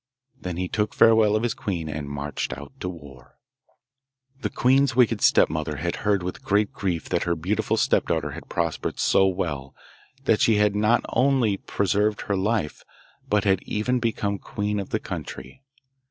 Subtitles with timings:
[0.35, 3.37] Then he took farewell of his queen, and marched out to war.
[4.41, 8.99] The queen's wicked stepmother had heard with great grief that her beautiful stepdaughter had prospered
[8.99, 9.75] so well
[10.23, 12.83] that she had not only preserved her life,
[13.29, 15.61] but had even become queen of the country.